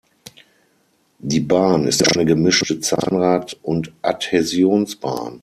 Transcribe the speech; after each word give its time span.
Die 1.19 1.41
Bahn 1.41 1.85
ist 1.85 2.11
eine 2.15 2.25
gemischte 2.25 2.79
Zahnrad- 2.79 3.59
und 3.61 3.93
Adhäsionsbahn. 4.01 5.39